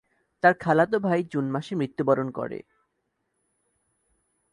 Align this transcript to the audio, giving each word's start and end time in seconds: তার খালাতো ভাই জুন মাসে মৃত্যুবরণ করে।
তার 0.43 0.53
খালাতো 0.59 0.97
ভাই 0.99 1.19
জুন 1.31 1.45
মাসে 1.51 1.73
মৃত্যুবরণ 1.75 2.27
করে। 2.31 2.59